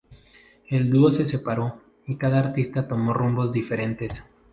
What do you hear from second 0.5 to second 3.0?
El dúo se separó, y cada artista